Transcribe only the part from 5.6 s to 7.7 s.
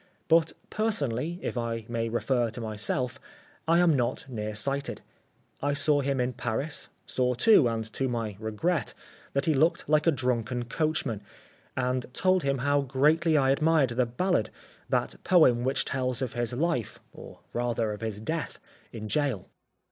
I saw him in Paris, saw too,